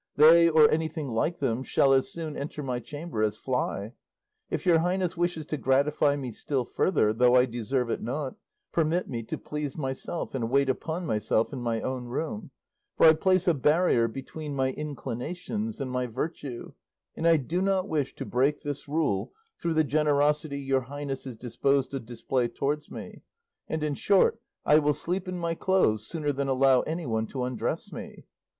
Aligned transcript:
They, 0.15 0.49
or 0.49 0.67
anything 0.71 1.09
like 1.09 1.37
them, 1.37 1.61
shall 1.61 1.93
as 1.93 2.11
soon 2.11 2.35
enter 2.35 2.63
my 2.63 2.79
chamber 2.79 3.21
as 3.21 3.37
fly. 3.37 3.93
If 4.49 4.65
your 4.65 4.79
highness 4.79 5.15
wishes 5.15 5.45
to 5.45 5.57
gratify 5.57 6.15
me 6.15 6.31
still 6.31 6.65
further, 6.65 7.13
though 7.13 7.35
I 7.35 7.45
deserve 7.45 7.91
it 7.91 8.01
not, 8.01 8.33
permit 8.71 9.07
me 9.07 9.21
to 9.21 9.37
please 9.37 9.77
myself, 9.77 10.33
and 10.33 10.49
wait 10.49 10.69
upon 10.69 11.05
myself 11.05 11.53
in 11.53 11.61
my 11.61 11.81
own 11.81 12.05
room; 12.05 12.49
for 12.97 13.05
I 13.09 13.13
place 13.13 13.47
a 13.47 13.53
barrier 13.53 14.07
between 14.07 14.55
my 14.55 14.71
inclinations 14.71 15.79
and 15.79 15.91
my 15.91 16.07
virtue, 16.07 16.73
and 17.15 17.27
I 17.27 17.37
do 17.37 17.61
not 17.61 17.87
wish 17.87 18.15
to 18.15 18.25
break 18.25 18.63
this 18.63 18.87
rule 18.87 19.31
through 19.59 19.75
the 19.75 19.83
generosity 19.83 20.57
your 20.57 20.81
highness 20.81 21.27
is 21.27 21.35
disposed 21.35 21.91
to 21.91 21.99
display 21.99 22.47
towards 22.47 22.89
me; 22.89 23.21
and, 23.67 23.83
in 23.83 23.93
short, 23.93 24.39
I 24.65 24.79
will 24.79 24.95
sleep 24.95 25.27
in 25.27 25.37
my 25.37 25.53
clothes, 25.53 26.07
sooner 26.07 26.33
than 26.33 26.47
allow 26.47 26.79
anyone 26.81 27.27
to 27.27 27.43
undress 27.43 27.91
me." 27.91 28.25